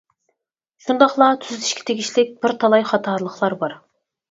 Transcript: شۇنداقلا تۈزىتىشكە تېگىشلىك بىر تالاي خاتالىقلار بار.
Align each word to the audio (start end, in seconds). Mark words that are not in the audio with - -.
شۇنداقلا 0.85 1.27
تۈزىتىشكە 1.43 1.87
تېگىشلىك 1.91 2.33
بىر 2.47 2.57
تالاي 2.65 2.89
خاتالىقلار 2.95 3.61
بار. 3.65 3.81